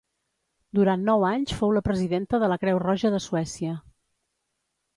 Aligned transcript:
Durant 0.79 1.03
nou 1.09 1.25
anys 1.31 1.53
fou 1.59 1.75
la 1.79 1.83
presidenta 1.89 2.41
de 2.45 2.51
la 2.53 2.59
Creu 2.65 2.81
Roja 2.87 3.15
de 3.17 3.23
Suècia. 3.29 3.77